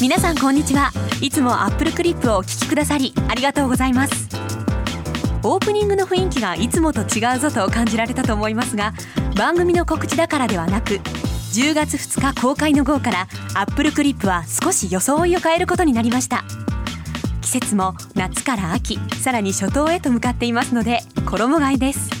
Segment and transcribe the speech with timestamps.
[0.00, 0.92] 皆さんこんにちは。
[1.20, 4.28] いつもアップルクリップをお聞きくださりありがとうございます。
[5.42, 8.94] オープニングの雰囲気がいつもと違うぞと感じられたと思いますが
[9.36, 10.94] 番組の告知だからではなく
[11.52, 16.44] 10月2日公開の号からアップルクリップは少し装いを変えることになりました。
[17.42, 22.19] 季節も夏から秋さらに初冬へと向かっていますので衣替えです。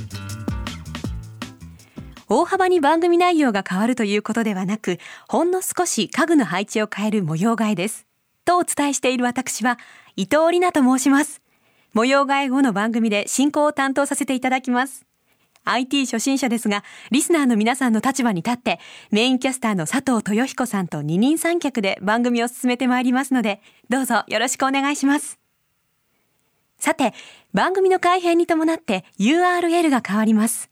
[2.32, 4.98] 大幅に番組内容が変わるということではなく、
[5.28, 8.06] ほんの少し家具の配置を変える模様替えです。
[8.44, 9.78] とお伝えしている私は、
[10.14, 11.42] 伊藤里奈と申します。
[11.92, 15.04] 模様替え後の番組で進行を担当させていただきます。
[15.64, 18.78] IT 初心者ですが、リスナーの皆さんの立場に立って、
[19.10, 25.40] メインキャスターの佐藤豊彦さんと二人三脚で番組を進めてまいりますので、どうぞよろしくお願いします。
[26.78, 27.12] さて、
[27.52, 30.70] 番組の改編に伴って URL が変わります。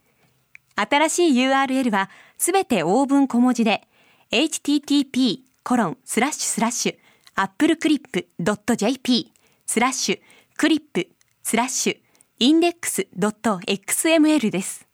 [0.80, 3.86] 新しい URL はすべてオーブン小文字で
[4.30, 6.96] http コロンスラッシュスラッシュ
[7.36, 9.32] appleclip.jp
[9.66, 10.20] スラッシュ
[10.56, 11.08] クリップ
[11.42, 11.96] スラッシュ
[12.40, 14.86] インデックス .xml です。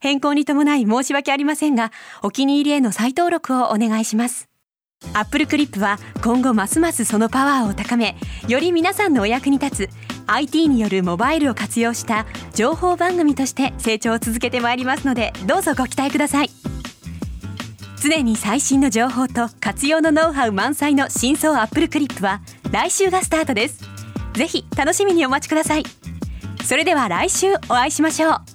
[0.00, 4.48] 変更に伴い申し訳ありませんが、お気に入りへの再登録をお願いします。
[5.14, 8.16] アップルクリップは今後ますますそのパワーを高め、
[8.48, 9.90] より皆さんのお役に立つ
[10.26, 16.50] IT によるモバイルを活用した情報番組として成長を続けてまいりますのでどうぞご期待ください。
[18.02, 22.40] 常に最新の情報と活用のノウハウ満載の真相アップルクリップは
[22.72, 23.80] 来週がスタートです。
[24.34, 25.84] ぜひ楽しみにお待ちください。
[26.64, 28.51] それでは来週お会いしましょう。